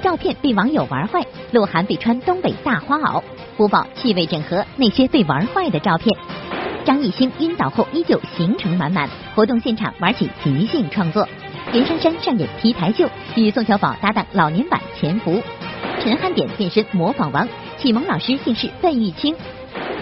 [0.00, 3.22] 照片被网友玩坏，鹿晗被穿东北大花袄，
[3.56, 6.16] 播报气味整合那些被玩坏的照片。
[6.84, 11.28] 张艺兴晕倒后依旧行程满满，活动现场玩起即兴创作。
[11.72, 15.42] 袁姗姗上演 T 台秀，与宋小宝搭档老年版潜伏。
[16.02, 17.46] 陈汉典变身模仿王，
[17.76, 19.36] 启蒙老师竟是费玉清。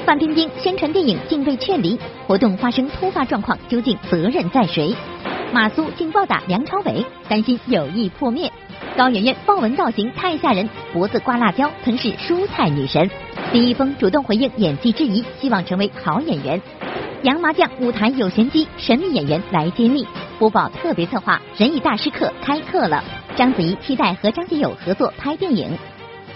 [0.06, 4.94] 范冰冰宣传电影竟被劝离，活动发生突发状况，究竟责任在谁？
[5.52, 8.50] 马苏竟暴打梁朝伟，担心友谊破灭。
[8.98, 13.08] 高圆圆豹纹造型太吓人，脖子挂辣椒，曾是蔬菜女神。
[13.52, 16.60] 李易峰主动回应演技质疑，希望成为好演员。
[17.22, 20.04] 杨麻将舞台有玄机，神秘演员来揭秘。
[20.40, 23.04] 播报特别策划，仁义大师课开课了。
[23.36, 25.78] 章子怡期待和张学友合作拍电影。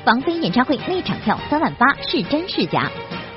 [0.05, 2.89] 王菲演唱会那场票三万八，是真是假？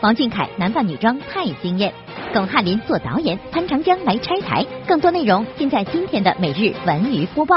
[0.02, 1.92] 王俊凯男扮女装太惊艳。
[2.32, 4.64] 巩汉林做导演，潘长江来拆台。
[4.88, 7.56] 更多内容尽在今天的每日文娱播报。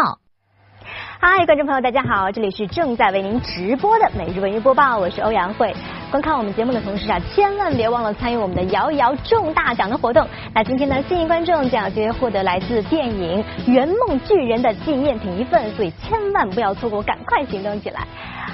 [1.21, 5.75] 嗨，观众朋友，大家好，这里是正在为您直播的每日文娱播报，我是欧阳慧。
[6.11, 10.27] 观看我们节目的同时啊，千万别忘了参与我们的摇一摇中大奖的活动。
[10.55, 18.07] 那今天呢，幸运观众将有机会获得来自电影《圆梦巨人》的纪念品一份，所以千万不要错过，赶快行动起来。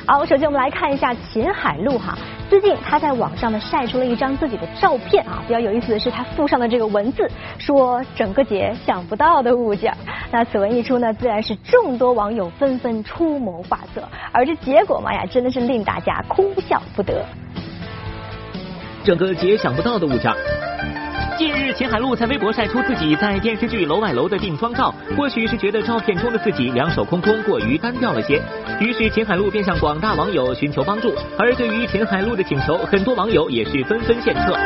[0.04, 2.18] 好，首先我们来看一下秦海璐哈，
[2.50, 9.96] 最近他在网上呢晒出了一张自己的照片啊，比较有意思的是他附上的这个文字，说整个节想不到的物件。
[10.32, 14.02] 那此文一出呢，自然是众多网友纷纷出谋划策，
[14.32, 17.24] 而这结果嘛呀，真的是令大家哭笑不得。
[19.04, 20.32] 整个节想不到的物件。
[21.36, 28.40] 近日，秦海璐在微博晒出自己在电视剧《楼外楼》的定妆照，或许是觉得照片中的自己两手空空过于单调了些，
[28.80, 31.12] 于是秦海璐便向广大网友寻求帮助。
[31.36, 34.56] 而对于秦海璐的请求，很多网友也是纷纷献策。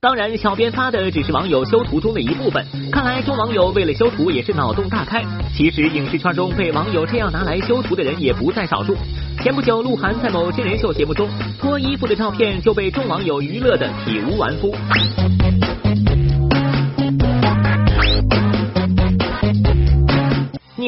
[0.00, 2.64] 当然，小编发的只是网友修图中的一部分。
[2.92, 5.24] 看来众网友为了修图也是脑洞大开。
[5.52, 8.96] 其实影视圈中被网友这样拿来修图的人也不在少数。
[9.42, 14.72] 前不久，鹿晗在某真人秀节目中脱衣服的照片就被众网友娱乐的体无完肤。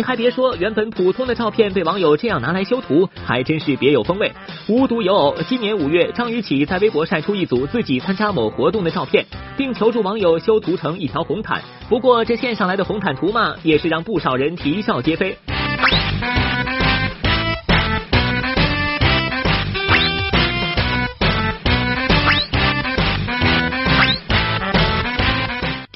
[0.00, 4.32] 你还别说，原本普通的照片被网友这样拿来修图，还真是别有风味。
[4.66, 9.26] 无独有偶，今年五月，张雨绮在微博晒出一组自己参加某活动的照片，
[9.58, 11.60] 并求助网友修图成一条红毯。
[11.90, 15.36] 不过这献上来的红毯图嘛，也是让不少人啼笑皆非。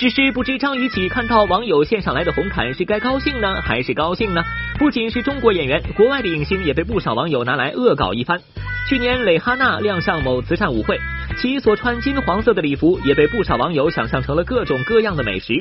[0.04, 4.42] 只是不知张雨绮看到网友献上来的红毯是该高兴呢，还是高兴呢？
[4.78, 8.38] 不仅是中国演员，国外的影星也被不少网友拿来恶搞一番。
[8.86, 11.00] 去年蕾哈娜亮相某慈善舞会，
[11.38, 15.54] 其所穿金黄色的礼服也被不少网友想象成了各种各样的美食。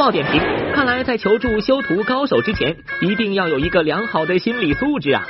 [0.00, 0.40] 报点评：
[0.72, 5.26] 看来在求助修图高手之前，一定要有一个良好的心理素质啊！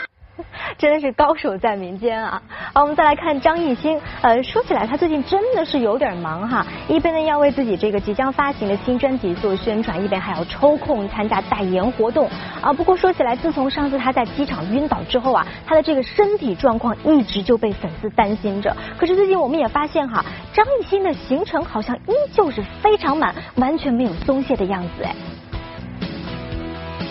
[0.79, 2.43] 真的是高手在民间啊！
[2.73, 4.01] 好，我们再来看张艺兴。
[4.23, 12.29] 呃，说起来，他最近真的是有点忙哈，一边呢要为自己这个即将发行的新专辑做宣传，一边还要抽空参加代言活动
[12.61, 12.73] 啊。
[12.73, 18.77] 不过说起来，自从上次他在机场晕倒之后啊，他的这个身体状况一直就被粉丝担心着。
[18.97, 25.15] 可是最近我们也发现哈，张艺兴的行程好像依旧是非常满，完全没有松懈的样子哎。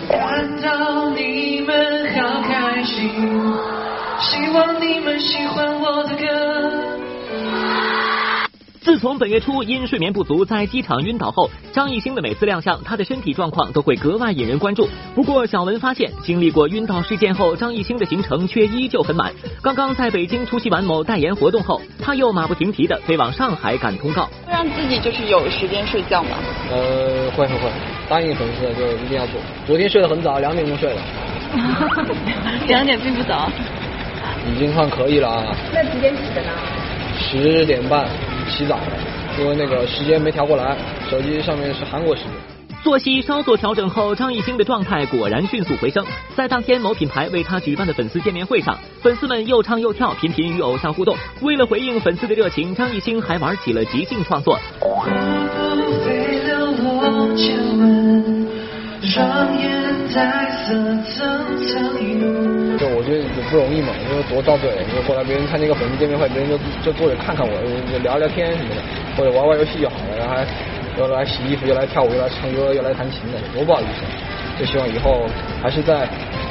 [0.09, 3.53] 看到你们好开心，
[4.19, 6.25] 希望你们喜欢我的歌。
[8.81, 14.87] 自从本月初因睡眠不足在机场晕倒后，张艺兴的每次亮相，他的身体状况都会格外引人关注。
[15.13, 19.33] 不过小文发现，经历过晕倒事件后，张艺兴的行程却依旧很满。
[19.61, 24.29] 刚刚在北京出席完某代言活动后，他又马不停蹄的飞往上海赶通告。
[24.45, 26.37] 会让自己就是有时间睡觉吗？
[26.71, 27.69] 呃，会会会，
[28.07, 29.35] 答应粉丝的就一定要做。
[29.67, 31.01] 昨天睡得很早，两点钟睡了。
[32.67, 33.51] 两点并不早。
[34.55, 35.43] 已经算可以了啊。
[35.73, 36.49] 那几点起的呢？
[37.19, 38.07] 十点半。
[38.49, 38.79] 洗澡，
[39.39, 40.75] 因为那个时间没调过来，
[41.09, 42.31] 手机上面是韩国时间。
[42.81, 46.05] 作息稍作调整后，张艺兴的状态果然迅速回升。
[46.33, 51.13] 在当天某品牌为他举办的粉丝见面会上，粉丝们又唱又跳，频频与偶像互动。
[51.41, 54.57] 为了回应粉丝的热情，张艺兴还玩起了即兴创作。
[62.79, 64.71] 就我觉得也不容易嘛，因为多遭罪。
[64.89, 67.51] 因为后来别人参加一个粉丝见面会，别人就就坐着看看我，
[68.01, 68.81] 聊聊天什么的，
[69.17, 70.47] 或者玩玩游戏就好了，然后还
[70.97, 74.07] 又来洗衣服，又来跳舞，又来唱歌，又来弹琴的，多不好意思。
[74.57, 75.27] 就希望以后
[75.61, 76.07] 还是在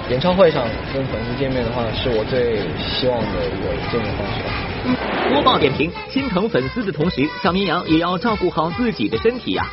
[0.09, 0.65] 演唱会上
[0.95, 5.33] 跟粉丝见面的话，是我最希望的一个见面方式。
[5.33, 9.67] 播报点评：心疼粉丝的同时，小绵羊也要照顾好自己的身体呀。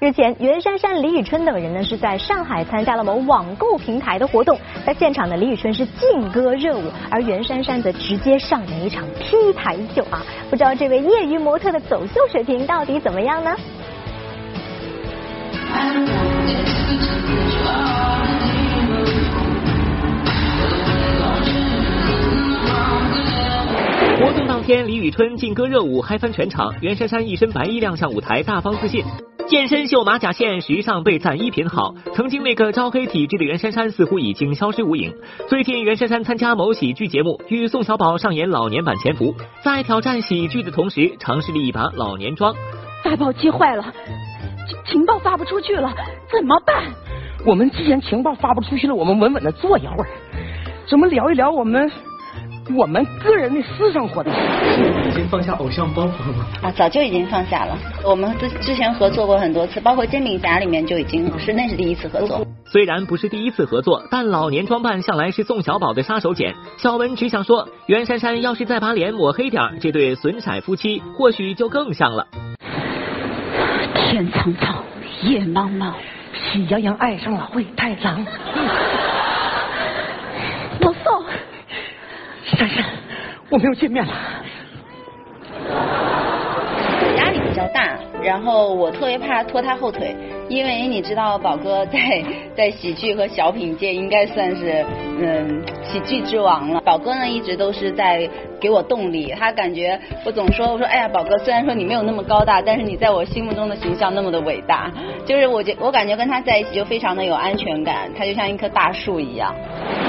[0.00, 10.20] 日前，袁姗姗、李宇春等人呢是在上海参加了某网购平台的活动，在现场呢，李宇春是劲歌热舞，而袁姗姗则直接上演一场 P 台秀啊！
[10.50, 13.54] 不知道这位业余模特的走秀水平到底怎么样呢？
[24.18, 29.04] 活动当天，李宇春劲歌热舞嗨翻全场，袁姗姗一身白衣亮相舞台，大方自信。
[29.46, 31.94] 健身秀马甲线，时尚被赞衣品好。
[32.14, 35.14] 曾经那个招黑体质的袁姗姗似乎已经消失无影。
[35.48, 42.54] 最近，袁姗姗参加某喜剧节目，与宋小宝上演老年版潜伏，在挑战喜剧的同时，尝试了一把老年装。
[43.04, 43.84] 大报机坏了，
[44.86, 45.92] 情报发不出去了，
[46.32, 46.82] 怎么办？
[47.44, 50.08] 我们既然情报发不出去了，我们稳稳的坐一会儿，
[50.88, 51.90] 怎么聊一聊我们？
[52.72, 54.38] 我们个人的私生活的事，
[55.08, 56.46] 已经放下偶像包袱了吗？
[56.62, 57.76] 啊，早就已经放下了。
[58.02, 62.46] 我们之之前合作过很多次，包括《煎饼侠》里面就已经是那是第一次合作。
[62.64, 66.54] 虽然不是第一次合作，但老年装扮向来是宋小宝的杀手锏。
[66.78, 72.26] 小文只想说，袁姗姗要是再把脸抹黑点，这对损色夫妻或许就更像了。
[73.94, 74.82] 天苍苍，
[75.22, 75.92] 野茫茫，
[76.32, 78.24] 喜羊羊爱上了灰太狼。
[80.80, 81.24] 老宋。
[82.44, 82.84] 珊珊，
[83.48, 84.12] 我们又见面了。
[87.16, 90.14] 压力比较大，然后我特别怕拖他后腿，
[90.48, 92.22] 因为你知道宝哥在
[92.54, 94.84] 在喜剧和小品界应该算是
[95.18, 96.80] 嗯喜剧之王了。
[96.82, 98.28] 宝哥呢一直都是在
[98.60, 104.90] 给我动力，他感觉我总说我说哎呀宝哥，虽然说你没有那么高大，但是你在我心目中的形象那么的伟大，
[105.24, 109.54] 就是我觉我感觉跟他在一起就非常的有安全感，他就像一棵大树一样。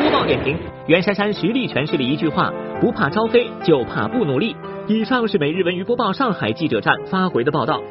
[0.01, 2.51] 播报点评：袁姗姗实力诠释了一句话，
[2.81, 4.55] 不怕招黑，就怕不努力。
[4.87, 7.81] 以上是每日文娱播报上海记者站发回的报道。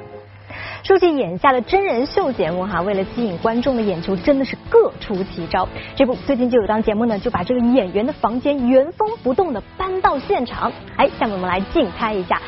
[0.85, 5.67] 说起眼下的真人秀节目哈，为了吸引观众的眼球，真的是各出奇招。
[5.97, 10.71] 这不，最近就有档节目呢，就把这个演员的房间原封不动的搬到现场。
[10.97, 12.39] 哎，下面我们来竞猜一下，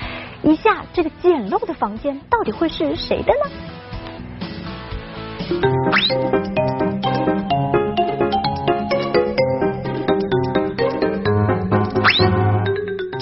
[0.43, 3.49] 一下这个简陋的房间到底会是谁的呢？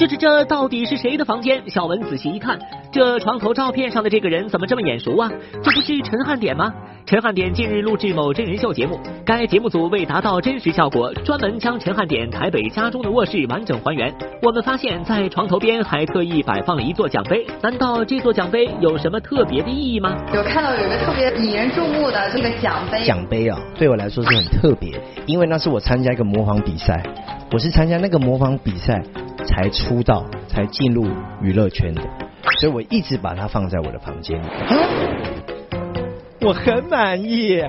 [0.06, 1.62] 这这这到底是谁的房间？
[1.66, 2.58] 小文仔细一看，
[2.92, 5.32] 这床头照片上的这个人怎么这么眼熟啊？
[5.62, 6.74] 这不是陈汉典吗？
[7.06, 14.14] 陈汉典近日录制某真人秀节目，该节目组为达到真实效果，专门将陈汉典台北家中的卧室完整还原。
[14.42, 20.14] 我们发现，在床头边还特意摆放了一座奖杯，难道这座奖杯有什么特别的意义吗？
[20.34, 23.02] 有看到有一个特别引人注目的这个奖杯。
[23.04, 27.02] 奖杯啊，对我来说是很特别，因为那是我参加一个模仿比赛，
[27.52, 29.02] 我是参加那个模仿比赛。
[29.46, 31.06] 才出道，才进入
[31.40, 32.02] 娱乐圈的，
[32.60, 34.46] 所以我一直把它放在我的房间里。
[36.40, 37.62] 我很满意。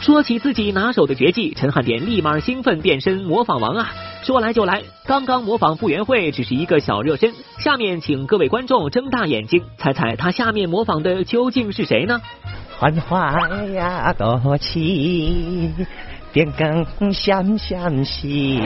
[0.00, 3.90] 说起自己拿手的绝技，陈汉典立马兴奋变身模仿王啊！
[4.22, 12.20] 说来就来，刚刚模仿傅园慧只是一个小热身，下面请各位观众睁大眼睛，猜猜他下面模仿的究竟是谁呢？
[12.78, 13.32] 繁花
[13.68, 15.72] 呀多情。
[16.34, 18.60] 电更相相惜。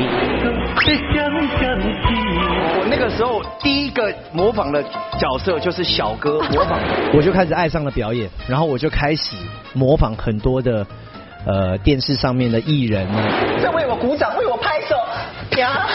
[2.80, 4.82] 我那个时候第一个模仿的
[5.18, 6.80] 角色就是小哥模仿，
[7.12, 9.36] 我就开始爱上了表演，然后我就开始
[9.74, 10.86] 模仿很多的
[11.44, 13.22] 呃电视上面的艺人呢。
[13.62, 14.96] 在为我鼓掌，为我拍手，
[15.60, 15.86] 呀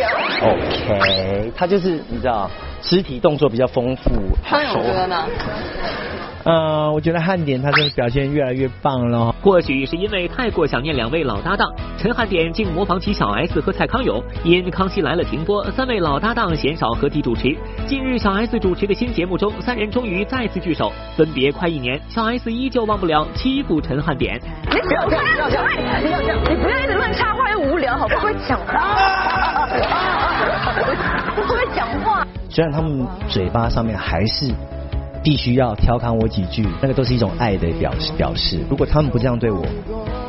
[0.00, 0.08] 呀。
[0.40, 4.10] OK，他就是你知道，肢体动作比较丰富。
[4.48, 5.26] 方勇哥呢？
[6.44, 9.34] 呃，我觉得汉典他真的表现越来越棒了。
[9.42, 14.22] 或许是因为太过想念两位老搭档，陈汉典竟模仿起小 S 和蔡康永。
[14.44, 17.54] 因《康熙来了》停播，三位老搭档鲜少合体主持。
[17.86, 20.92] 近日，小 S 主持的新节目中，三人终于再次聚首。
[21.16, 24.40] 分别快一年，小 S 依旧忘不了欺负陈汉典。
[24.70, 25.66] 你不要这样，不要这样，
[26.00, 28.22] 不要这样，你不要一直乱插话又无聊，好不好？
[28.22, 28.72] 会讲话，
[31.34, 32.26] 不会讲话。
[32.48, 34.54] 虽然他们嘴巴上面还是。
[35.22, 38.12] 必须要调侃我几句，那个都是一种爱的表示。
[38.16, 39.64] 表示，如果他们不这样对我，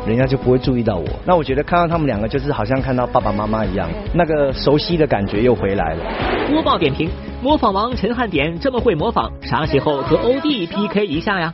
[0.05, 1.05] 人家就不会注意到我。
[1.25, 6.03] 那我觉得看到他们两个，就是好像看到爸爸妈妈一样，那个熟悉的感觉又回来了。
[6.49, 7.09] 播报点评：
[7.41, 11.53] 模仿王陈汉典这么会模仿，啥时候和欧弟 PK 一下呀？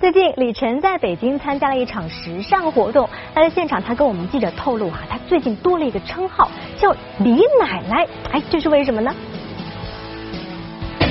[0.00, 9.12] 最近李晨在北京参加了一场时尚活动，他在现场他跟我们记者透露啊，他最近多了一个称号叫李奶奶，哎，这是为什么呢？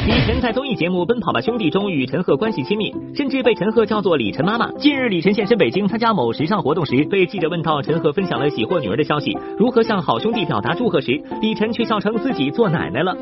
[0.08, 4.72] 李晨在综艺节目《奔跑吧兄弟》中与陈赫关系亲密，甚至被陈赫叫做李晨妈妈。
[4.80, 13.14] 近日，李晨现身北京参加某时尚活动时，被记者问到陈赫分享了喜获女儿的消息，如何向好兄弟表达祝贺时，李晨却笑称自己做奶奶了。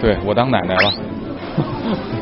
[0.00, 0.92] 对我当奶奶了。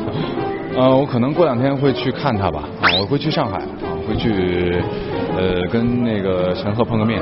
[0.73, 3.67] 呃，我可能过两天会去看他吧，啊，我会去上海，啊，
[4.07, 4.81] 会去
[5.37, 7.21] 呃跟那个陈赫碰个面。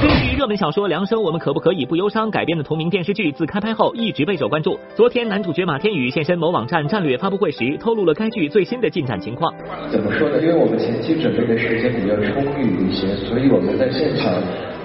[0.00, 4.78] 根据热门小说《梁生我们可不可以不忧伤》改编的同名电视剧，自开拍后一直备受关注。
[4.96, 9.52] 昨天，男主角马天宇现身某网站战略发布会时，透露了该剧最新的进展情况。
[9.90, 10.40] 怎么说呢？
[10.40, 14.32] 因为我们前期准备的时间比较充裕一些，所以我们在现场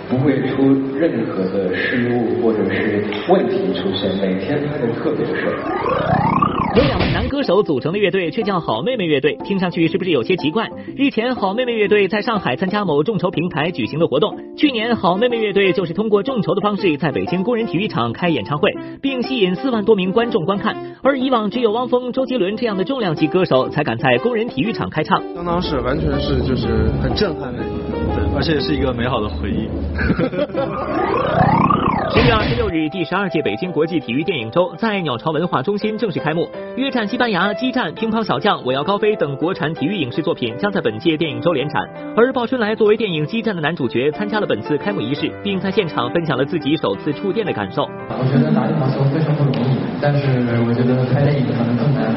[0.10, 0.64] 不会出
[0.96, 6.47] 任何的失误或者是问题出现，每天拍的特别顺。
[6.76, 10.70] 由两位男歌手组成的乐队却叫好妹妹乐队，听上去是不是有些奇怪？
[10.96, 14.38] 日前，好妹妹乐队在上海参加某众筹平台举行的活动。
[14.58, 18.72] 去年，好妹妹乐队就是通过众筹的方式，在北京工人体育场开演唱会，
[19.02, 20.96] 并吸引四万多名观众观看。
[21.02, 25.22] 而以往只有汪峰、周杰伦这样的重量级歌手才敢在工人体育场开唱。
[25.34, 26.68] 相当是，完全是，就是
[27.02, 27.60] 很震撼的，
[28.16, 29.68] 对，而且是一个美好的回忆。
[32.14, 36.48] 十月二十六日，第十二届北京国际体育电影周在鸟巢文化中心正式开幕。
[36.78, 41.84] 约战西班牙、激战、乒乓小将、我要高飞等国产体育影视作品将在本届电影周联产。
[42.16, 47.84] 而鲍春来作为电影《激战》的男主角，参加了本次开幕仪式，并在现场分享了自己首次触电的感受。
[48.10, 50.28] 我觉得打羽毛球非常不容易，但是
[50.64, 52.08] 我觉得拍电影可能更难，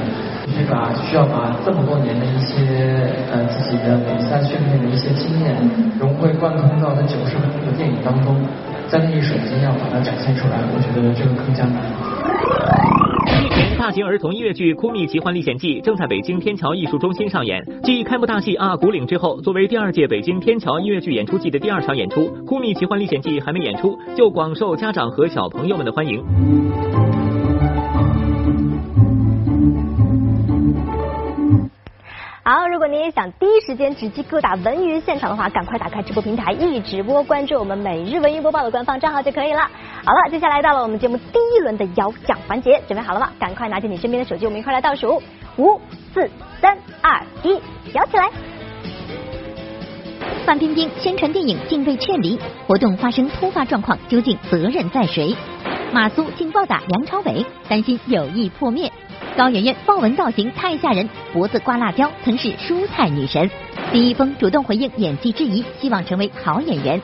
[0.46, 5.56] 必须把需要把这么多年的一些呃自己的比赛训练的一些经验
[5.98, 8.36] 融会贯通到那九十分钟的电影当中。
[8.90, 11.80] 在那一瞬间要把它展现出来，我觉得这个更加难。
[13.40, 17.62] 日前，大型儿童音乐剧《哭蜜奇幻历险记》正在北京天桥艺术中心上演。
[17.84, 26.20] 继开幕大戏《啊古岭》之后，作为第二届北京天桥音乐剧演出季的第二场演出，《哭蜜奇幻历险记》还没演出，就广受家长和小朋友们的欢迎。
[32.50, 39.60] 好，如果您也想第一时间直击各大文娱现场的话，赶快打开直播平台一直播，关注我们每日文娱播报的官方账号就可以了。
[40.04, 43.30] 好了，接下来到了我们节目第一轮的摇奖环节，准备好了吗？
[43.38, 45.22] 赶快拿起你身边的手机，我们一块来倒数，
[45.58, 45.80] 五、
[46.12, 46.28] 四、
[46.60, 47.52] 三、二、一，
[47.92, 48.28] 摇起来！
[50.44, 55.36] 范冰冰宣传电影竟被劝离，活动发生突发状况，究竟责任在谁？
[55.92, 58.90] 马苏竟暴打梁朝伟，担心友谊破灭。
[59.36, 63.48] 高圆圆豹纹造型太吓人，脖子挂辣椒，曾是蔬菜女神。
[63.92, 67.00] 李易峰主动回应演技质疑，希望成为好演员。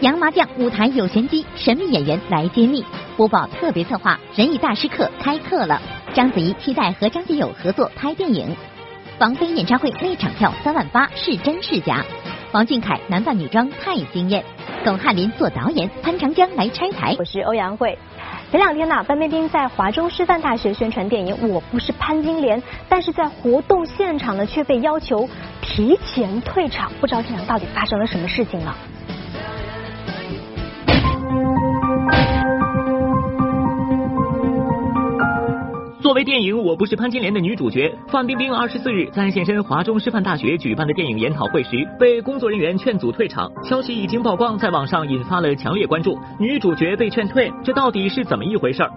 [0.00, 2.84] 杨麻将舞台有玄机，神秘演员来揭秘。
[3.16, 5.80] 播报特别策划，人艺大师课开课了。
[6.14, 8.56] 章子怡期待和张学友合作拍电影。
[9.18, 12.04] 王菲演唱会那场票三万八，是真是假？
[12.52, 14.42] 王俊凯男扮女装太惊艳。
[14.84, 17.14] 巩汉林做导演，潘长江来拆台。
[17.18, 17.98] 我是欧阳慧。
[18.50, 25.28] 前两天呢，范冰冰在华中师范大学宣传电影《我不是潘金莲》，但是在活动现场呢却被要求
[25.60, 28.74] 提前退场，不知道现场到底发生了什么事情了。
[36.08, 43.52] 作为电影《我不是潘金莲》的女主角，范冰冰二十四日在现身华中师范大学举办的电影研讨会时，被工作人员劝阻退场。
[43.62, 46.18] 消息一经曝光，在网上引发了强烈关注。
[46.40, 48.82] 女主角被劝退，这到底是怎么一回事？
[48.82, 48.90] 儿，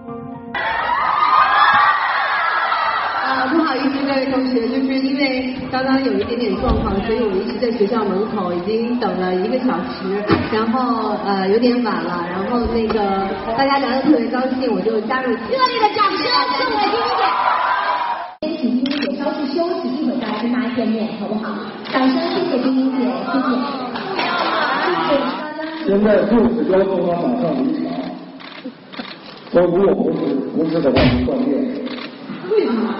[3.82, 10.22] 各位同学，就是因为刚刚有一点点状况，所以我们一直在学校门口已经等了一个小时，
[10.52, 13.00] 然后呃有点晚了，然后那个
[13.56, 15.30] 大家聊得特别高兴，我就加入。
[15.30, 16.22] 热烈的掌声
[16.58, 17.22] 送给丁丁姐。
[18.42, 21.54] 先请丁丁姐稍事休息，一会儿再来跟大家见面，好不好？
[21.92, 23.34] 掌声谢谢丁丁姐，谢
[25.08, 25.10] 谢。
[25.86, 27.90] 现在就是要求他马上离场，
[29.50, 30.18] 说如果不是
[30.54, 31.50] 不是的话就断电。
[32.50, 32.92] 为什么？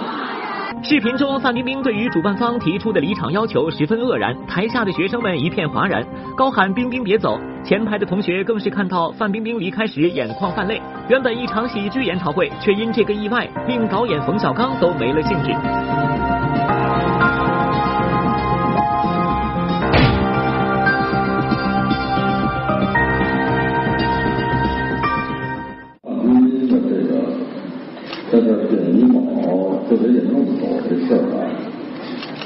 [0.85, 7.39] 视频中，范冰冰对于主办方提出的离场要求十分愕然，台下的学生们一片哗然，高喊“冰冰别走”。
[7.63, 10.81] 前排的同学更是看到范冰冰离开时眼眶泛泪。
[11.07, 15.53] 原本一场喜剧研讨会，却因这个意外令导演冯小刚都没了兴致。
[28.29, 29.21] 这个选医保
[29.87, 31.49] 特别严重走这事儿啊，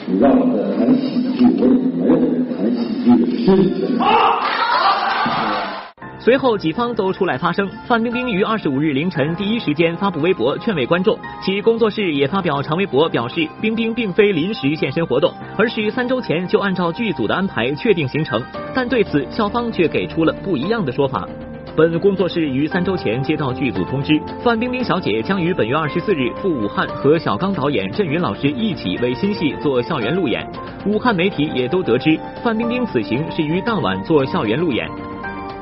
[0.05, 2.15] 你让我再谈喜剧，我已经没有
[2.55, 3.99] 谈喜剧的心情。
[6.17, 18.41] 随后几方都出来发声，范冰冰于二十五日凌晨第一时间发布微博劝慰观众，其工作室也发表长微博表示，冰冰并非临时现身活动，而是三周前就按照剧组的安排确定行程，
[18.73, 21.27] 但对此校方却给出了不一样的说法。
[21.77, 30.43] 本工作室于三周前接到剧组通知，范冰冰小姐将于本月二十四日赴武汉和小刚导演、郑云老师一起为新戏做校园路演。
[30.87, 34.89] 武汉媒体也都得知，范冰冰此行是于当晚做校园路演。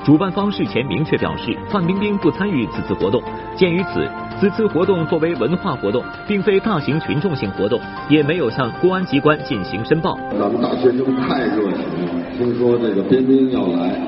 [0.05, 3.21] 主办方事前明确表示，范冰冰不参与此次活动。
[3.57, 10.17] 鉴于此，此次活动作为文化活动，并非大型群众性活动，也没有向公安机关进行申报。
[10.39, 13.99] 咱们大学生太热情了，听说这个冰冰要来。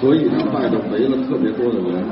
[0.00, 2.04] 所以呢，外头没了特别多的人。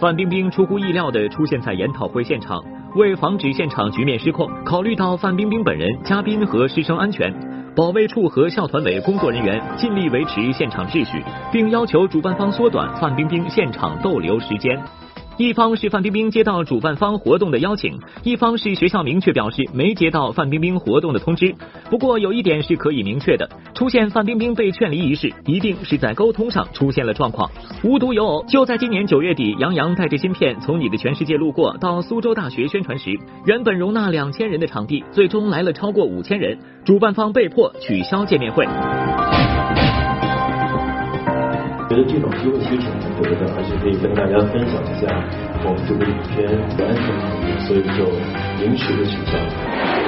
[0.00, 2.62] 范冰冰出乎意料的出现在研讨会现场，
[2.96, 7.32] 为防止现场局面失控，考虑到范冰冰本人、嘉宾和师生安全，
[7.76, 14.76] 保卫处和校团委工作人员尽力维持现场秩序，并要求主办方缩短范冰冰现场逗留时间。
[15.36, 21.52] 一方是范冰冰接到主办方活动的邀请，一方是学校明确表示没接到范冰冰活动的通知。
[21.90, 27.50] 不过有一点是可以明确的，出现范冰冰被劝离一事，一定是在沟通上出现了状况。
[27.82, 38.64] 无独有偶，就在今年九月底，杨洋带着芯片从你的全世界路过到苏州大学宣传时，原本容纳两千人的场地，最终来了超过五千人，主办方被迫取消见面会。
[41.94, 45.06] 我觉得这种机会其实挺难得的，而且可以跟大家分享一下
[45.62, 46.42] 我们这部影片
[46.76, 48.10] 的安全考虑，所以就
[48.58, 49.38] 临时的取消。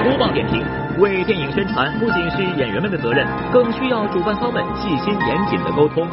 [0.02, 0.61] 播报点评：
[0.99, 6.09] 为电影宣传不仅是演员们的责任，更需要主办方们细心严谨的沟通。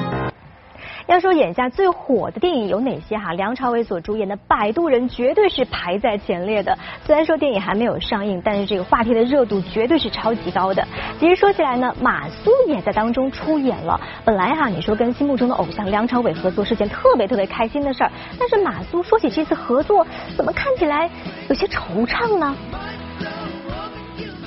[1.07, 3.33] 要说眼下最火的电影有哪些哈？
[3.33, 6.77] 梁朝伟所主演的《摆渡人》绝对是排在前列的。
[7.05, 10.85] 虽然说电影还没有上映，但是这个话题的热度绝对是超级高的。
[11.19, 13.99] 其实说起来呢，马苏也在当中出演了。
[14.23, 20.05] 本来哈，你说跟心目中的偶像梁朝伟合作是件特别特别开心的事儿，但是马苏说起这次合作，
[20.37, 21.09] 怎么看起来
[21.49, 22.55] 有些惆怅呢？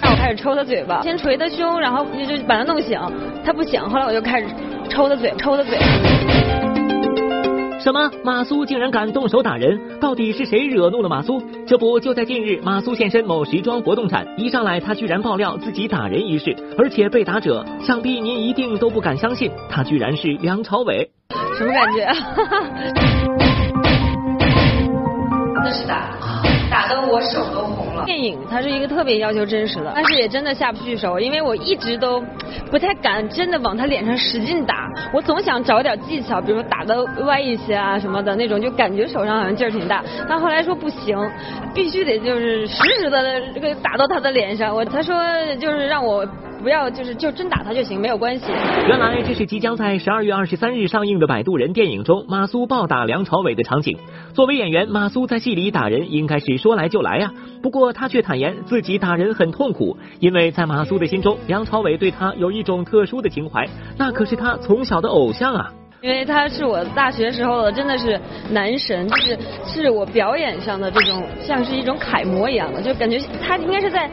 [0.03, 3.01] 让我开始抽他嘴巴，先捶他胸，然后就就把他弄醒，
[3.45, 4.47] 他不醒，后来我就开始
[4.89, 5.79] 抽的嘴，抽的嘴。
[7.79, 8.11] 什么？
[8.25, 9.79] 马苏竟然敢动手打人？
[10.01, 11.41] 到底是谁惹怒了马苏？
[11.67, 21.09] 这不，就在近日，马苏现身某时装活动展，一上来他居然爆料自己打人一事，而且被打者，想必您一定都不敢相信，他居然是梁朝伟。
[21.57, 22.09] 什么感觉？
[25.55, 26.11] 那是打，
[26.71, 28.05] 打得我手都红了。
[28.05, 32.23] 电影它是一个特别要求真实的，但是也真的下不去手，因为我一直都
[32.71, 40.03] 不太敢真的往他脸上使劲打，我总想找点技巧，比如打的歪一些啊什么的那种，就感觉手上好像劲儿挺大。
[40.29, 41.19] 他后来说不行，
[41.75, 44.75] 必须得就是实实的这个打到他的脸上。
[44.75, 45.17] 我他说
[45.61, 46.27] 就是让我。
[46.67, 48.47] 不要，就是就真打他就行，没有关系。
[48.89, 53.97] 原来这是即将在十二月二十三日上映的《摆渡人》电影中，马苏暴打梁朝伟的场景。
[54.35, 57.31] 作为演员，马苏在戏里打人应该是说来就来呀。
[57.63, 65.73] 不过他却坦言自己打人很痛苦，因为在马苏的心中，梁朝伟对他有一种特殊的情怀，那可是他从小的偶像啊。
[66.07, 68.19] 因为他是我大学时候的，真的是
[68.51, 74.09] 男神，就是是我表演上的这种像是一种楷模一样的，就感觉他应该是在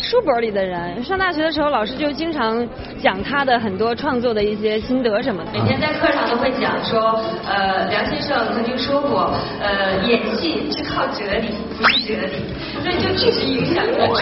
[0.00, 1.00] 书本里的人。
[1.04, 2.66] 上大学的时候，老师就经常
[2.98, 5.52] 讲他的很多创作的一些心得什么的。
[5.52, 12.42] 每天在课上都会讲说，呃，梁先生曾经说过，呃，演戏是靠哲理，不是哲理，
[12.82, 14.20] 所以就一直影响着我。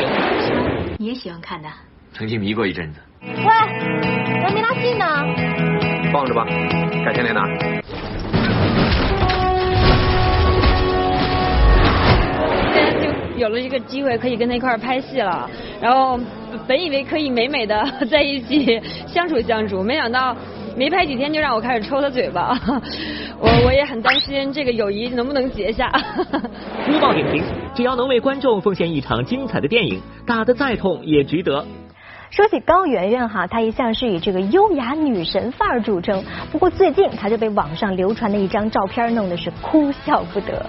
[0.99, 1.69] 你也喜欢看的？
[2.13, 3.01] 曾经迷过一阵子。
[3.23, 3.47] 喂，
[4.43, 5.07] 还没拉近呢。
[6.13, 6.47] 放着吧，
[7.05, 7.45] 改天来拿。
[12.73, 15.49] 现在就有了一个机会可以跟他一块拍戏了，
[15.83, 16.19] 然后
[16.67, 20.35] 本以为可以美美的在一起相处相处，没想到
[20.77, 22.59] 没拍几天就让我开始抽他嘴巴，
[23.39, 25.93] 我我也很担心这个友谊能不能结下。
[26.87, 27.43] 播报点评：
[27.75, 31.65] 只要能为观众奉献一场精彩的电影，打得再痛也值得。
[32.35, 36.25] 说起高圆圆哈，她一向是以这个优雅女神范儿著称。
[36.51, 40.67] 不过最近她就被网上流传的一张照片弄得是哭笑不得。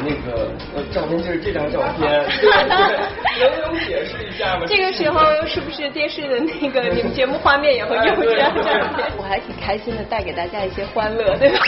[0.00, 2.10] 那个呃照片就是这张照片，
[3.40, 4.64] 能不能解释一下吗？
[4.66, 9.12] 这个时候是不是电视的那个你们节目画面也会用这张照片？
[9.16, 11.58] 我还挺开心的，带给大家一些欢乐，对吧？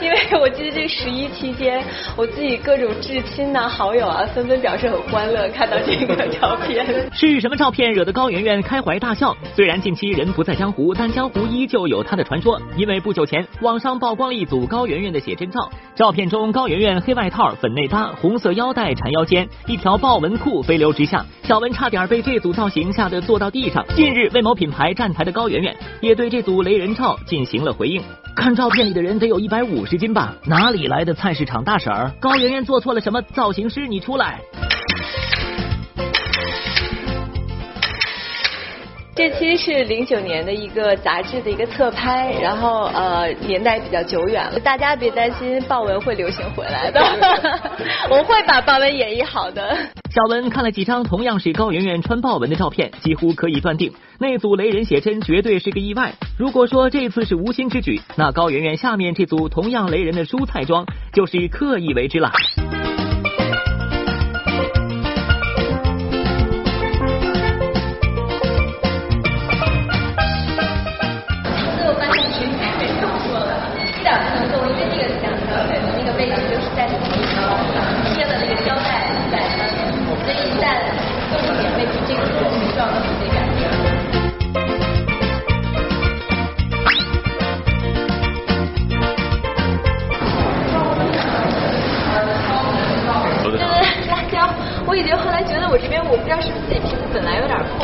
[0.00, 1.82] 因为我记得这十一期间，
[2.16, 6.86] 我自己各种至亲呐、好友啊，纷纷表示很欢乐，看到这个照片。
[7.12, 9.36] 是什么照片惹得高圆圆开怀大笑？
[9.54, 12.60] 虽然近期人不在江湖，但江湖依旧有她的传说。
[12.76, 23.84] 因为不久前网上曝光了一组高圆圆的写真照，照片中高圆圆黑外套、粉内搭、红色腰带缠腰间，一条豹纹裤飞流直下，小文差点点被这组造型吓得坐到地上。
[23.94, 28.02] 近日为某品牌站台的高圆圆也对这组雷人照进行了回应。
[28.34, 30.34] 看照片里的人得有一百五十斤吧？
[30.46, 32.10] 哪里来的菜市场大婶儿？
[32.20, 33.20] 高圆圆做错了什么？
[33.20, 34.40] 造型师你出来！
[39.14, 46.98] 这期是零九年的一个杂志的一个侧拍，然后呃年代比较久远了，大家别担心豹纹会流行回来的，
[48.08, 49.76] 我会把豹纹演绎好的。
[50.10, 56.14] 小文看了几张同样是高圆圆穿豹纹的照片，几乎可以断定那组雷人写真绝对是个意外。
[56.38, 62.32] 如果说这次是无心之举，那高圆圆下面这组同样雷人的蔬菜妆就是刻意为之了。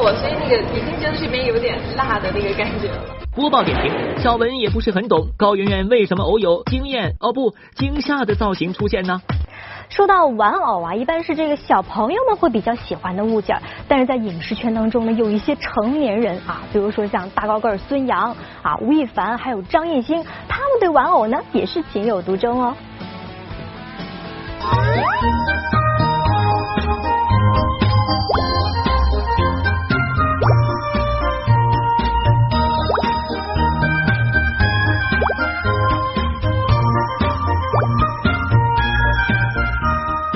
[0.04, 3.04] 来有点破，所以那个已经觉得这边有点辣的那个感觉了。
[3.34, 9.20] 播报点评：小文也不是很懂高圆圆为什么偶有惊艳哦不惊吓的造型出现呢？
[9.90, 22.74] 说到玩偶啊，一般是这个小朋友们会比较喜欢的物件，但是在影视圈当中呢，有一些成年人啊，比如说像大高个孙杨啊、吴亦凡还有张艺兴，他们对玩偶呢也是情有独钟哦。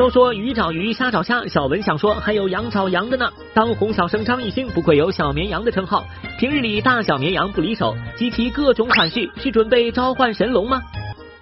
[0.03, 3.31] 都说鱼找鱼，虾找虾，小文想说还有羊找羊的呢。
[3.55, 6.05] 当红小生张艺兴不愧有小绵羊的称号，
[6.41, 10.83] 平日里大小绵羊不离手，集齐各种款式，是准备召唤神龙吗？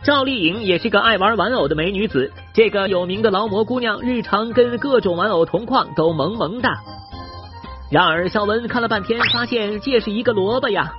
[0.03, 6.69] 赵丽颖也是个爱玩玩偶的美女子，这个有名的劳模姑娘，日常跟各种玩偶同框，都萌萌的。
[7.91, 10.93] 然而小文看了半天，发现这是一个萝卜呀。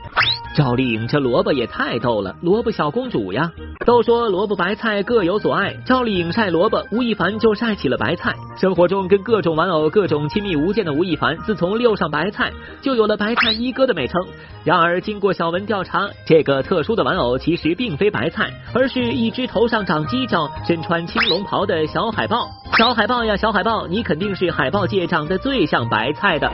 [0.54, 3.50] 赵丽颖这萝卜也太逗了，萝卜小公主呀！
[3.86, 8.34] 都说萝卜白菜各有所爱，赵丽颖晒萝卜，吴亦凡就晒起了白菜。
[8.58, 14.22] 生活中跟各种玩偶各种亲密无间的吴亦凡，自从溜上白菜，就有了白菜一哥的美称。
[14.66, 22.50] 然而经过小文调查，这个特殊的玩偶其实并非白菜，而是一只头上长犄角、身穿青龙袍的小海豹。
[22.78, 26.52] 小海豹呀，小海豹，你肯定是海豹界长得最像白菜的。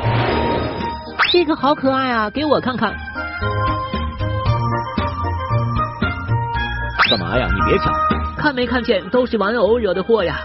[1.32, 2.96] 这个好可爱啊，给我看看。
[7.10, 7.48] 干嘛呀？
[7.54, 7.93] 你别抢，
[8.38, 10.41] 看没看见都是玩偶惹的祸呀！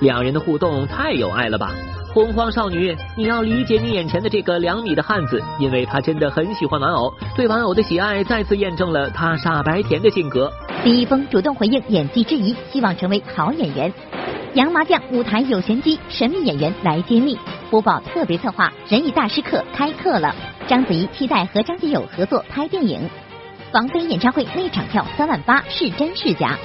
[0.00, 1.70] 两人的互动太有爱了吧！
[2.12, 10.50] 洪荒少女，你要理解你眼前的这个两米的汉子，因为他真的很喜欢玩偶，对玩偶的喜爱再次验证了他傻白甜的性格。
[10.82, 13.92] 李易峰主动回应演技质疑，希望成为好演员。
[14.54, 17.38] 洋麻将舞台有玄机，神秘演员来揭秘。
[17.70, 20.34] 播报特别策划：人艺大师课开课了。
[20.66, 23.08] 章子怡期待和张学友合作拍电影。
[23.74, 26.56] 王菲演唱会那场票三万八是真是假？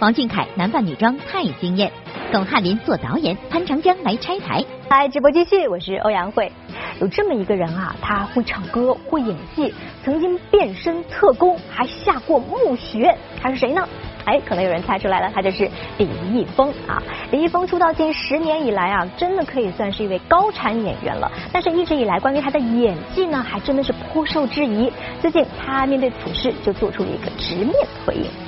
[0.00, 1.90] 王俊凯男扮女装太惊艳。
[2.30, 4.62] 巩汉林做导演，潘长江来拆台。
[4.86, 6.52] 嗨直播继续，我是欧阳慧。
[7.00, 9.72] 有这么一个人啊，他会唱歌，会演戏，
[10.04, 13.16] 曾经变身特工，还下过墓穴。
[13.40, 13.88] 他是谁呢？
[14.28, 17.02] 哎，可能有人猜出来了，他就是李易峰啊。
[17.30, 21.32] 李易峰出道近十年以来啊，真的可以算是一位高产演员了。
[21.50, 24.92] 但是一直以来，关于他的演技呢，还真的是颇受质疑。
[25.22, 27.72] 最近他面对此事，就做出了一个直面
[28.04, 28.47] 回应。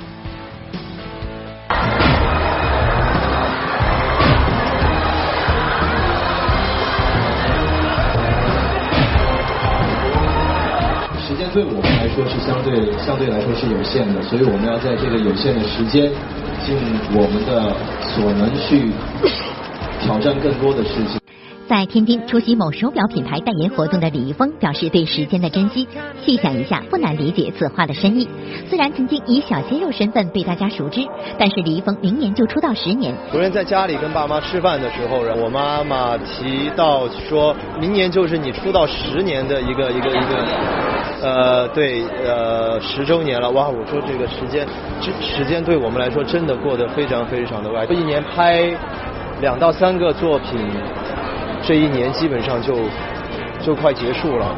[11.53, 16.09] 对我们来说是相对相对来说是有限的，所以我们要在这个有限的时间，
[16.65, 16.77] 尽
[17.13, 17.75] 我们的
[18.15, 18.89] 所能去
[19.99, 21.20] 挑战更多的事情。
[21.71, 25.87] 在天津出席某手表品牌代言活动的李易峰表示对时间的珍惜。
[26.21, 28.27] 细想一下，不难理解此话的深意。
[28.67, 31.07] 虽然曾经以小鲜肉身份被大家熟知，
[31.39, 33.15] 但是李易峰明年就出道十年。
[33.31, 40.45] 昨天在家里跟爸妈吃饭的时候，我妈妈提到说，明年就是你出道十年的一个一个一个，
[41.21, 43.49] 呃，对，呃，十周年了。
[43.51, 44.67] 哇，我说这个时间，
[44.99, 47.85] 这时间对我们来说真的过得非常非常的快。
[47.85, 48.61] 一年拍
[49.39, 50.59] 两到三个作品。
[51.63, 52.75] 这一年基本上就
[53.63, 54.55] 就快结束了。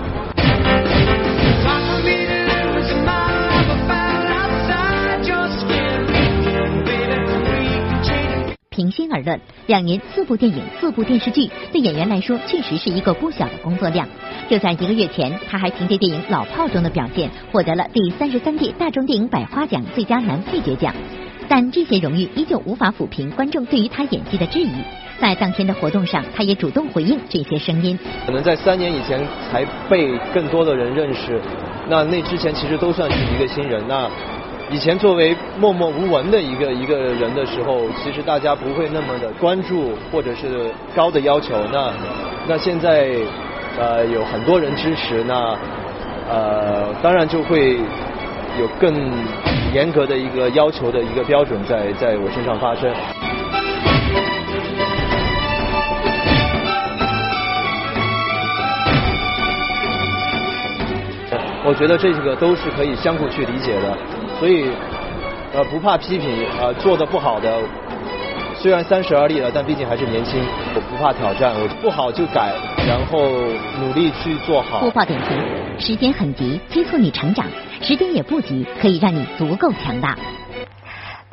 [8.70, 14.08] 平心而论，两年四部电影、四部电视剧，对演员来说确实是一个不小的工作量。
[14.50, 20.96] 就在一个月前，他还凭借电影《老炮》中的表现，获得了第三十三届大众电影百花奖最佳男配角奖。
[21.48, 24.72] 但这些荣誉依旧无法抚平观众对于他演技的质疑。
[25.20, 27.98] 在当天的活动上，他也主动回应这些声音。
[28.26, 31.40] 可能在三年以前才被更多的人认识，
[31.88, 33.82] 那那之前其实都算是一个新人。
[33.88, 34.10] 那
[34.70, 41.56] 以前作为默默无闻的一个一个人的时候，其实大家不会那么的关注或者是高的要求。
[41.72, 41.94] 那
[42.48, 43.16] 那现在
[43.80, 45.56] 呃有很多人支持，那
[46.30, 47.78] 呃当然就会
[48.60, 48.94] 有更
[49.74, 52.92] 严格的一个要求的一个标准在在我身上发生。
[61.66, 63.98] 我觉得这个都是可以相互去理解的，
[64.38, 64.68] 所以
[65.54, 67.58] 呃不怕批评，呃做的不好的，
[68.60, 70.44] 虽然三十而立了，但毕竟还是年轻，
[70.76, 72.54] 我不怕挑战，我不好就改，
[72.86, 73.30] 然后
[73.80, 74.82] 努力去做好。
[74.82, 75.38] 播报点评：
[75.80, 77.46] 时间很急，催促你成长；
[77.82, 80.18] 时间也不急，可以让你足够强大。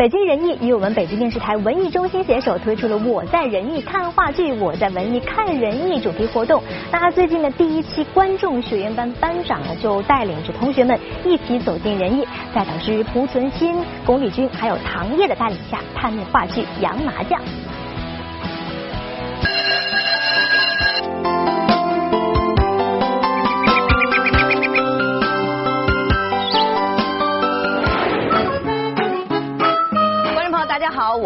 [0.00, 6.62] 北京人艺与我们北京电视台文艺中心携手推出了“我在人艺看话剧，我在文艺看人艺”主题活动。
[6.90, 17.38] 那最近的第一期观众学员班班长呢，就带领着同学们一起走进人艺，在导师濮存昕、龚丽君还有唐烨的带领下，探秘话剧《洋麻将》。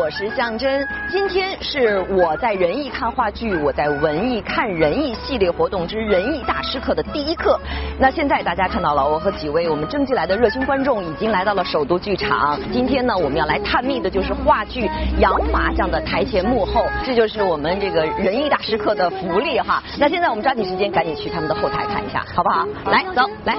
[0.04, 0.86] 我是向真。
[1.10, 7.58] 今天是我在仁义看话剧，我在文艺看仁义系列活动之仁义大师课的第一课。
[7.98, 12.60] 那现在大家看到了，我和几位我们征集来的热心观众已经来到了首都剧场。
[12.70, 14.86] 今天呢，我们要来探秘的就是话剧
[15.20, 19.82] 《洋麻将》的台前幕后，这就是我们这个仁义大师课的福利哈。
[19.98, 22.66] 那现在我们抓紧时间，赶紧去他们的后台看一下，好不好？
[22.90, 23.56] 来，走，来。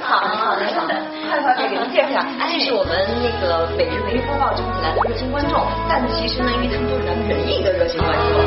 [0.00, 0.94] 好，好的，好的，
[1.28, 8.40] 快快快，给您介绍一下，这是我们那个每日每日播报征集来的热心观众，但其实呢，因为他们都是咱们仁义的热心观众。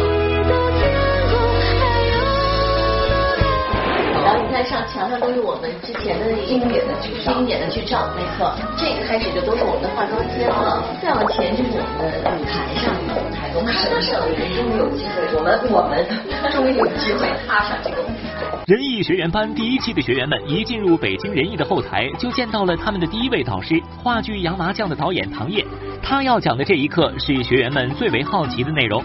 [4.25, 8.49] 然后你看上墙上都是我们之前的经典的剧照，经典的剧照，没错。
[8.75, 16.01] 这个开始就都是我们的化妆间了，再往前就是我们的舞台上的舞台，我们省省人终于有机会，我们我们
[16.49, 18.24] 终于有机会踏上这个舞台。
[18.65, 25.63] 仁义学员班第一期的学员们一进入北京仁义的后台，就见到了他们的第一位导师——话剧《洋麻将》的导演唐烨。
[26.01, 29.03] 他要讲的这一课是学员们最为好奇的内容。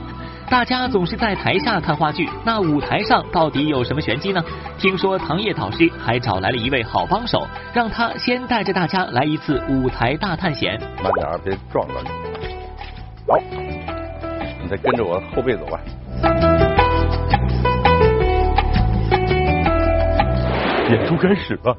[0.48, 4.42] 大家总是在台下看话剧，那舞台上到底有什么玄机呢？
[4.78, 10.80] 听说唐烨导师还找来了一位好帮手，让他先带着大家来一次舞台大探险。
[11.02, 12.08] 慢点，别撞到你。
[13.28, 13.38] 好，
[14.62, 15.78] 你再跟着我后背走吧。
[20.90, 21.76] 演出开始了。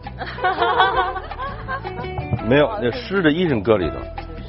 [2.47, 3.95] 没有，那湿的衣裳搁里头，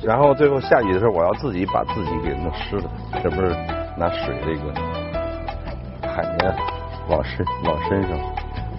[0.02, 2.90] 然后最后下雨的时候，我要自己把自己给弄湿了，
[3.22, 3.54] 这不是？
[3.94, 4.72] 拿水这个
[6.10, 6.56] 海绵
[7.10, 8.18] 往身往身上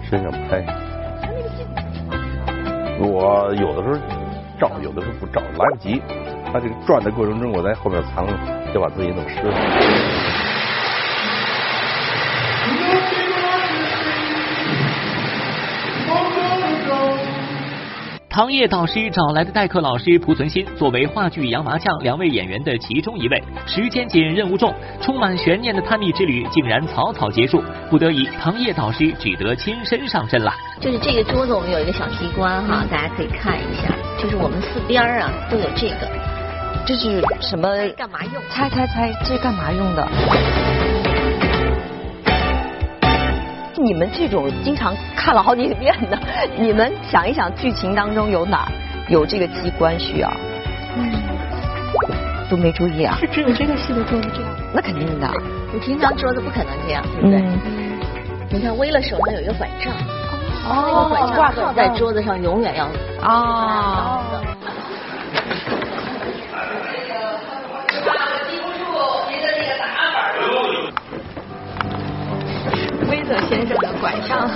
[0.02, 0.66] 身上拍，
[2.98, 3.94] 我有的时候
[4.58, 6.02] 照，有的时候不照，来不及。
[6.52, 8.26] 他这个转的过程中，我在后面藏，
[8.74, 9.54] 就把自己弄湿了。
[18.34, 23.40] 唐烨导师找来的代课老师濮存昕，作为话剧《洋麻将》两位演员的其中一位。
[23.64, 27.62] 时间紧，任务重，充满悬念的探秘之旅竟然草草结束。
[27.88, 30.52] 不得已，唐烨导师只得亲身上阵了。
[30.80, 33.94] 就是这个桌子，我们有一个小机关哈，大家可以看一下。
[34.18, 36.10] 就是我们四边啊都有这个，
[36.84, 37.68] 这是什么？
[37.96, 38.42] 干嘛用？
[38.50, 40.08] 猜猜猜，这干嘛用的？
[43.84, 46.18] 你们这种经常看了好几遍的，
[46.58, 48.66] 你们想一想，剧情当中有哪
[49.08, 50.32] 有这个机关需要？
[50.96, 51.12] 嗯，
[52.48, 53.16] 都没注意啊。
[53.20, 54.50] 是只有这个戏的桌子这样？
[54.72, 55.30] 那肯定的，
[55.72, 57.40] 你平常桌子不可能这样，对不对？
[57.40, 57.98] 嗯。
[58.50, 59.92] 你看，微了手上有一个拐杖，
[60.68, 62.86] 哦，那个拐杖挂在桌子上，永远要
[73.48, 74.48] 先生的拐杖。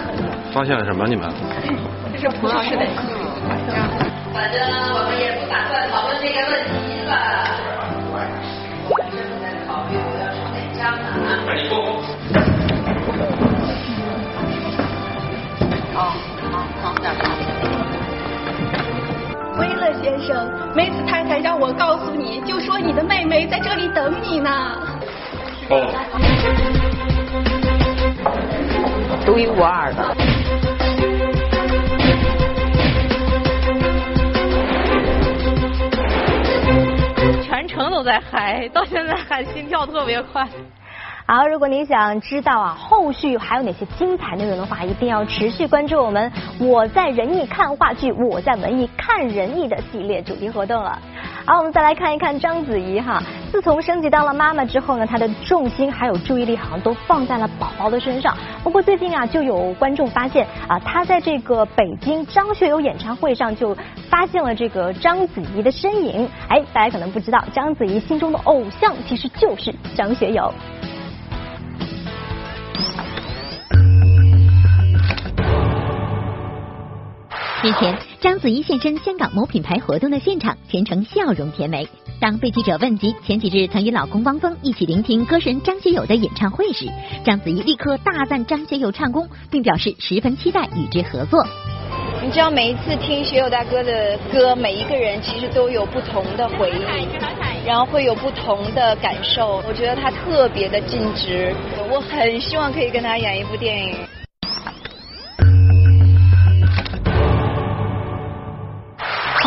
[0.52, 1.06] 发现了什么？
[1.06, 1.28] 你们？
[2.12, 2.84] 这是蒲老师的
[3.46, 3.88] 拐杖。
[4.32, 4.60] 反正
[4.94, 7.12] 我们也不打算讨论这个问题了。
[19.58, 24.50] 威勒先生，梅子太太让我告诉你，就说你的妹妹在这里等你呢。
[25.70, 26.77] 哦。
[29.24, 30.16] 独一无二的。
[37.42, 40.46] 全程都在嗨，到现在还心跳特别快。
[41.26, 50.98] 好，如果您想知道啊后续还有哪些精彩内容的话，一定要持续关注我们“我在仁义看话剧，我在文艺看仁义”的系列主题活动了。
[51.48, 58.36] 好，我们再来看一看章子怡哈，自从升级当了妈妈之后呢，她的重心还有注意力好像都放在了宝宝的身上。
[58.62, 63.74] 不过最近啊，就有观众发现啊，她在这个北京张学友演唱会上就
[64.10, 66.28] 发现了这个章子怡的身影。
[66.50, 70.52] 哎，大家可能不知道，章子怡心中的偶像其实就是张学友。
[77.60, 81.88] 日前，章子怡现身香港某品牌活动的现场，全程笑容甜美。
[82.20, 86.86] 当被记者问及前几日曾与老公汪峰一起聆听歌神张学友的演唱会时，
[87.24, 91.44] 章子怡立刻大赞张学友唱功，并表示十分期待与之合作。
[92.22, 99.60] 你知道，每一次听学友大哥的歌，每一个人其实都有不同的回忆，然后会有不同的感受。
[99.66, 101.52] 我觉得他特别的尽职，
[101.90, 103.96] 我很希望可以跟他演一部电影。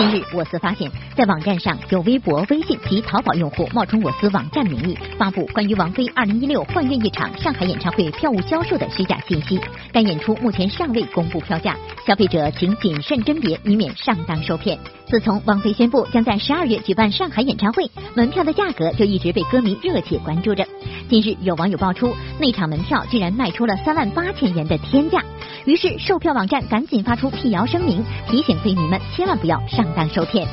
[0.02, 9.62] 近日，我司发现，在网站上有微博、微信及淘宝用户冒充我司网站名义，发布关于王菲二零一六幻乐一场上海演唱会票务销售的虚假信息。
[9.94, 14.76] 该演出目前尚未公布票价，消费者请谨慎甄别，以免上当受骗。
[15.06, 20.66] 自从王菲宣布将在十二月举办上海演唱会，门票的价格就一直被歌迷热切关注着。
[21.12, 25.22] 近日，有网友爆出，那场门票竟然卖出了三万八千元的天价，
[25.66, 30.48] 于是售票网站赶紧发出辟谣声明，提醒飞迷们千万不要上当受骗。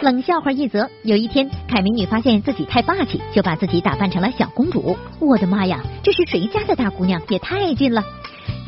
[0.00, 4.98] 冷笑话一则：有一天，凯美女发现自己太霸气，就把自己打扮成了小公主。
[5.20, 7.22] 我的妈呀，这是谁家的大姑娘？
[7.28, 8.02] 也太俊了！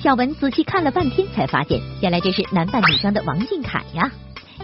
[0.00, 4.09] 小文仔细看了半天，才发现原来这是男扮女装的王俊凯呀。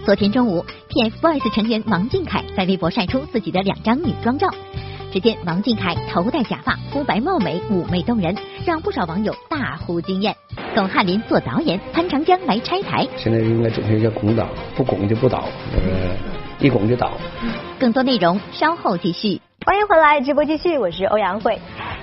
[0.04, 4.48] 昨天中午，TFBOYS 成员王俊凯在微博晒出自己的两张女装照。
[5.12, 8.34] 只见王俊凯头戴假发，肤白貌美，妩媚动人，
[8.64, 10.34] 让不少网友大呼惊艳。
[10.74, 13.06] 巩汉林做导演，潘长江来拆台。
[13.18, 15.44] 现在应该准确叫拱倒，不拱就不倒，
[16.60, 17.12] 一拱就倒。
[17.78, 19.40] 更多内容稍后继续。
[19.64, 21.58] 欢迎回来，直播继续，我是欧阳慧。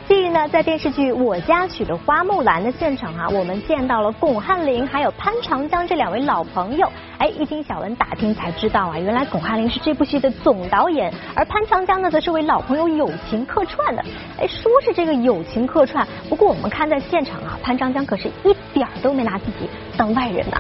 [0.07, 6.91] 近日呢，在电视剧《我家娶了花木兰》的现场啊，我们见到了巩汉林还有潘长江这两位老朋友。
[7.17, 14.03] 哎，一听小文打听才知道啊，原来巩汉林是这部戏的总导演，而潘长江呢，则是为老朋友友情客串的。
[14.39, 20.57] 哎，说是这个友情客串，不过我们看在现场啊，潘长江可是一点都没拿自己当外人呐。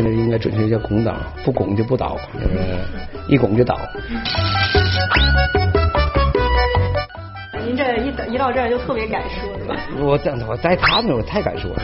[0.00, 2.48] 现在应该准确叫拱倒，不拱就不倒，呃，
[3.28, 3.78] 一拱就倒。
[7.66, 9.76] 您这一一到这儿就特别敢说，是吧？
[9.98, 11.82] 我在我在他们我太敢说了，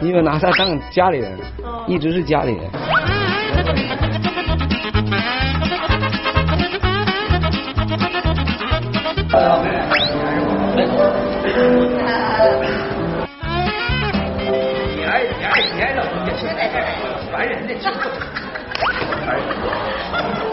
[0.00, 1.38] 因为拿他当家里人，
[1.86, 2.62] 一直是家里人。
[9.28, 10.03] 你
[17.84, 17.92] 烦
[20.24, 20.43] 人的，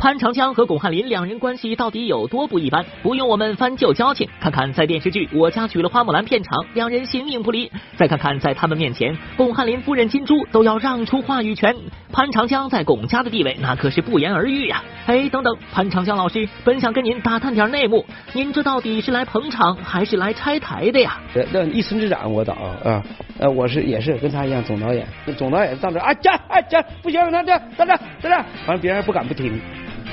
[0.00, 2.82] 潘长江和巩汉林两人关系到底有多不一般？
[3.02, 11.76] 不用我们翻旧交情，看看在电视剧《我家娶了花木兰》片场，两人形影不离；再看看在他们面前，巩汉林夫人金珠都要让出话语权，
[12.10, 14.82] 潘长江在巩家的地位那可是不言而喻呀！
[15.04, 21.20] 哎，等等，潘长江老师，本想跟您打探点内幕，您这到底是来捧场还是来拆台的呀？
[21.52, 23.04] 那一村之长我导啊，
[23.38, 28.28] 呃，我是也是跟他一样总导演， 总导演上这啊这啊这不行，那这站这站这，
[28.64, 29.60] 反正别人不敢不听。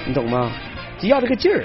[0.05, 0.51] 你懂吗？
[0.99, 1.63] 只要这个劲儿。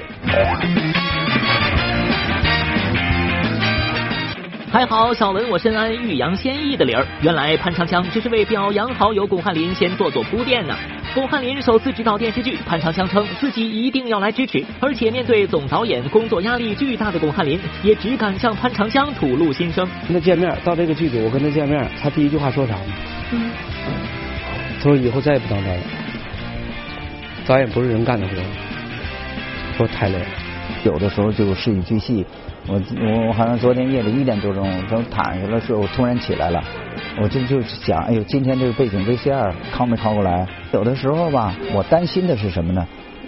[4.70, 10.74] 还好小文我深谙欲扬先抑的理儿，原来潘长江只是为表扬好友巩汉林先做做铺垫呢。
[11.14, 19.87] 巩汉林首次执导电视剧，潘长江称自己一定要来支持，而且面对总导演工作压力巨大的巩汉林，也只敢向潘长江吐露心声。
[20.08, 22.92] 跟他见面，到这个剧组我跟他见面，他第一句话说啥呢？
[23.33, 23.50] 嗯。
[24.78, 26.02] 他说以后再也不当导演。
[27.46, 28.34] 导演不是人干的活，
[29.76, 30.26] 说太累了。
[30.84, 32.24] 有的时候就事一句戏，
[32.66, 36.62] 我我我好像昨天夜里一点多钟正躺下了时候，我突然起来了，
[37.20, 40.46] 我就就想，哎呦，今天这个背景 VCR 拷没拷过来？
[40.72, 42.86] 有的时候吧，我担心的是什么呢？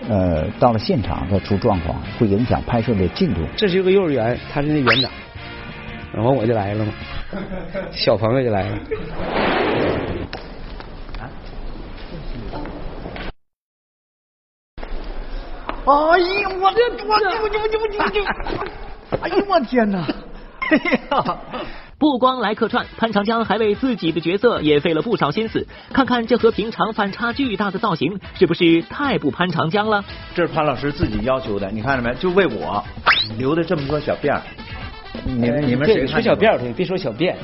[0.08, 3.40] 呃，到了现场再出状况，会影响拍摄的进度。
[3.56, 5.10] 这是一个幼儿园，他是那园长，
[6.12, 6.92] 然后我就来了嘛，
[7.90, 8.78] 小朋友就来了。
[15.86, 17.48] 哎呀，我这我我我我
[17.98, 20.06] 我哎呀，我天哪！
[20.70, 20.76] 哎
[21.10, 21.38] 呀，
[21.98, 25.66] 不光来客串，潘长江还为自己的角色也费了不少心思。
[25.92, 30.02] 看看这和平常反差巨大的造型，是不是太不潘长江了？
[30.34, 32.14] 这是潘老师自己要求的，你看着没？
[32.16, 32.82] 就为我
[33.36, 34.40] 留的这么多小辫儿。
[35.24, 36.58] 你们你们谁说小辫儿？
[36.74, 37.34] 别说小辫，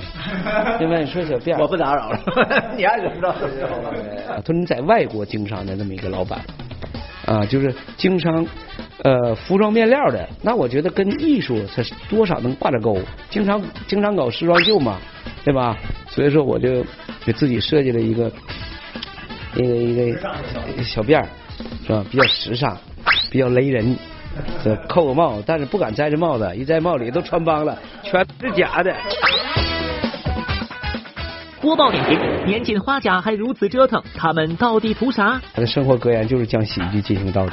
[0.79, 0.97] 对吧？
[0.97, 2.19] 你说小辫儿，我不打扰了。
[2.75, 4.35] 你爱怎么着怎么着？
[4.37, 6.41] 他说你在外国经商的那么一个老板。
[7.31, 8.45] 啊，就是经商，
[9.05, 12.99] 呃，服装面料的，那我觉得跟艺术它多少能挂着钩。
[13.31, 14.99] 经常经常搞时装秀嘛，
[15.45, 15.79] 对吧？
[16.09, 16.85] 所以说我就
[17.25, 18.33] 给自己设计了一个
[19.55, 21.29] 一个一个小辫儿，
[21.87, 22.05] 是吧？
[22.11, 22.77] 比较时尚，
[23.31, 23.97] 比较勒人。
[24.65, 28.93] 这扣个帽，但是不敢摘这帽子，一摘帽里都穿帮了，全是假的。
[31.61, 35.39] 播报点评：年近花甲还如此折腾，他们到底图啥？
[35.53, 37.53] 他的生活格言就是将喜剧进行到底，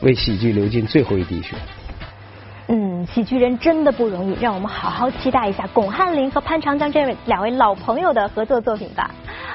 [0.00, 1.54] 为喜剧流尽最后一滴血。
[2.66, 9.08] 嗯，喜剧人真的不容易，让我们好好期待一下巩汉林和潘长江这位两位老朋友的合作作品吧。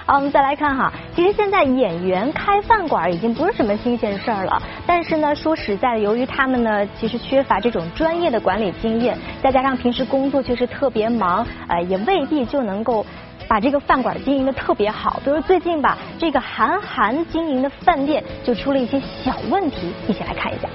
[0.05, 13.05] 好，我们再来看哈，其实现在演员开饭馆已经不是什么新鲜事儿了，但是呢，说实在的，由于他们呢其实缺乏这种专业的管理经验，再加上平时工作确实特别忙，呃，也未必就能够。
[13.47, 20.67] 把这个饭馆经营的特别好，比如最近吧，这个韩寒经营的饭店就出了一些小问题，一起来看一下。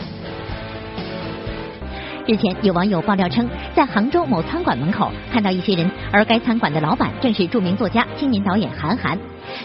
[2.25, 9.19] 日前有网友爆料称，在杭州某餐馆门口看到一些人，而该餐馆的老板正是著名作家、青年导演韩寒。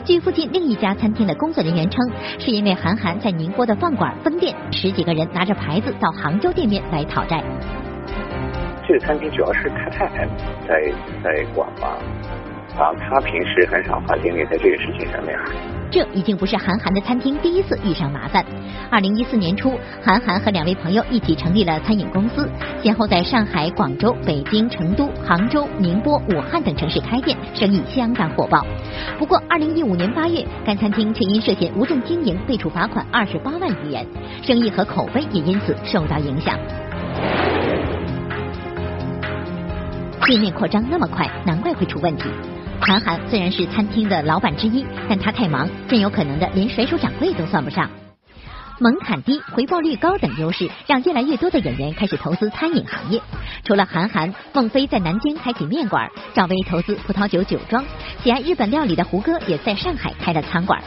[0.03, 2.03] 据附近另一家餐厅的工作人员称，
[2.39, 7.43] 是因为韩寒在宁波的饭馆分店，十几个人拿着牌子到杭州店面来讨债。
[8.87, 10.25] 这个餐厅主要是他太太
[10.67, 10.91] 在
[11.23, 11.95] 在管吧。
[12.77, 15.35] 啊，他平时很少花精力在这个事情上面。
[15.89, 18.45] 这已经不是韩寒的餐厅第一次遇上麻烦。
[18.91, 22.47] 二零一四年初，韩寒和两位朋友一起成立了餐饮公司，
[22.83, 28.63] 先后在上海、广州、北京、成都、杭州、宁波、武汉等城市开店，生意相当火爆。
[29.17, 34.05] 不过，二零一五年八月，该餐厅却因涉嫌无证经营被处罚款二十八万余元，
[34.43, 36.53] 生意和口碑也因此受到影响。
[40.25, 42.29] 店面扩张那么快，难怪会出问题。
[42.79, 47.89] 韩寒虽然是餐厅的老板之一，但他太忙，真有可能的连甩手掌柜都算不上。
[48.79, 53.19] 门槛低、回报率高等优势，让越来越多的演员开始投资餐饮行业。
[53.63, 57.83] 除了韩寒，孟非在南京开起面馆，赵薇投资葡萄酒酒庄，
[58.23, 60.81] 喜爱日本料理的胡歌也在上海开了餐馆。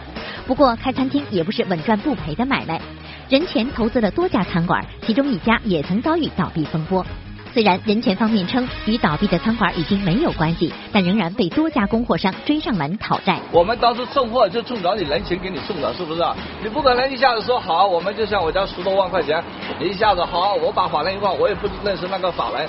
[0.47, 2.81] 不过，开餐厅也不是稳赚不赔的买卖。
[3.29, 7.05] 任泉投资了多家餐馆，其中一家也曾遭遇倒闭风波。
[7.53, 13.39] 虽然人权方面称与倒闭的餐馆已经没有关系，但仍然被多家供货商追上门讨债。
[13.51, 16.23] 我们当时送货就冲着你人情给你送的，是不是？
[16.63, 19.43] 你不可能一下子说好，我们就像我家十多万块钱，
[19.81, 22.69] 你一下子好，我把法人一换，我也不认识那个法人，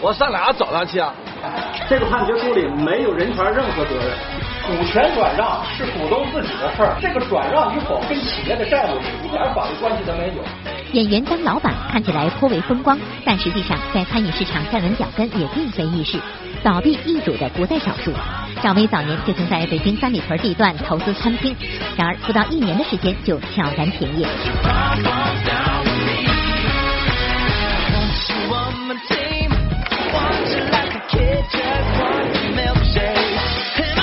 [0.00, 1.14] 我上哪找他去啊？
[1.88, 4.12] 这个判决书里没有人权任何责任，
[4.66, 10.42] 股权转让是股东自己的事儿，这个转让与否跟企业的债务一点法律关系都没有。
[10.92, 16.18] 演员当老板看起来颇为风光，但实际上在餐饮市场站稳脚跟也并非易事，
[16.62, 18.12] 倒闭易主的不在少数。
[18.62, 21.54] 赵薇早年就曾在北京三里屯地段投资餐厅，
[21.96, 24.26] 然而不到一年的时间就悄然停业。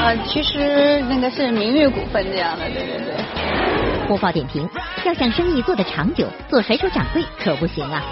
[0.06, 4.08] 啊，其实那个是明月股份这样的，对对对。
[4.08, 4.70] 播报点评：
[5.04, 8.04] 要想生意做得长久，做甩手掌柜可不行啊！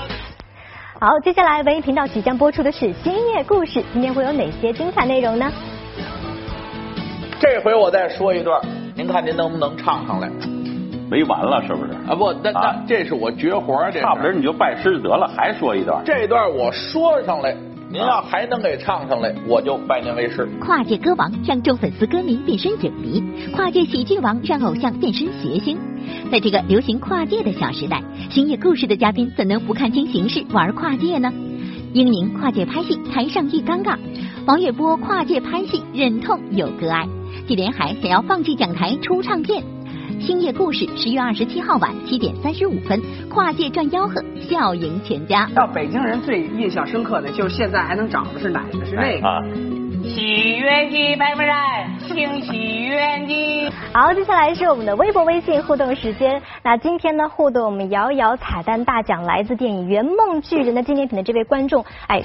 [0.99, 5.51] 好，接下来文艺频道即将播出的是星夜故事，今天会有哪些精彩内容呢？
[7.39, 8.59] 这回我再说一段，
[8.95, 10.27] 您看您能不能唱上来？
[11.11, 11.91] 没完了是不是？
[12.09, 16.01] 啊不，那那这是我绝活，这差不多你就拜师就得了，还说一段。
[16.03, 17.55] 这段我说上来。
[17.93, 20.49] 您要还能给唱上来，我就拜您为师。
[20.59, 25.77] 跨界歌王让众粉丝歌迷变身影迷，跨界喜剧王让偶像变身谐星。
[26.31, 31.31] 在这个流行跨界的小时代，星夜故事的嘉宾怎能不看清形势玩跨界呢？
[31.93, 33.95] 英宁跨界拍戏，台上一尴尬；
[34.47, 37.05] 王玥波跨界拍戏，忍痛有割爱；
[37.47, 39.63] 纪连海想要放弃讲台出唱片。
[40.19, 45.49] 星夜故事十月二十七号晚七点三十五分，跨界赚吆喝，笑迎全家。
[45.53, 48.85] 到北京人最印象深刻的就是现在还能找的是哪个？
[48.85, 50.07] 是那个。
[50.07, 51.55] 喜愿的百分人，
[52.07, 53.71] 请喜愿的。
[53.93, 56.41] 好，接下来是我们的微博、微信互动时间。
[56.63, 62.23] 那今天呢，互动我们摇一摇彩蛋大奖，来自电影《圆梦巨人》的纪念品的这位观众，哎。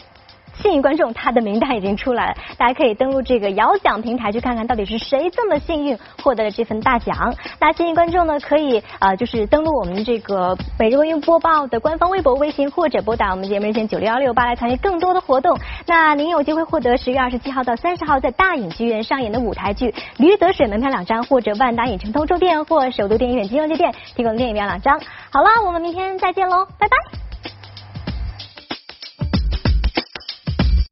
[0.62, 7.34] 幸运观众他的名单已经出来了，大家可以登录这个摇奖平台去看看到底是谁这么幸运获得了这份大奖。
[7.60, 15.58] 那幸运观众呢，可以呃就是登录我们这个每日文娱播报的官方微博、微信，或者拨打我们节目热线九六幺六八来参与更多的活动。
[15.86, 25.00] 那您有机会获得十月二十七号到三十号在大影剧院上演的舞台剧《驴得水》门票两张，或者万达影城通州店或首都电影院金融街店提供电影票两张。
[25.30, 27.27] 好了，我们明天再见喽，拜拜。